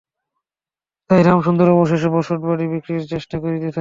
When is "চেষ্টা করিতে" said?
3.07-3.49